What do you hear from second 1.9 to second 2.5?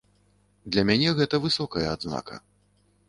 адзнака.